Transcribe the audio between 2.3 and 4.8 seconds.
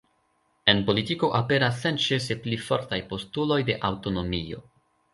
pli fortaj postuloj de aŭtonomio.